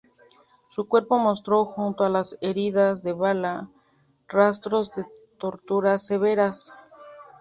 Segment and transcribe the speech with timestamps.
[0.67, 3.69] Su cuerpo mostró, junto a las heridas de bala,
[4.27, 5.05] rastros de
[5.37, 6.73] torturas severas.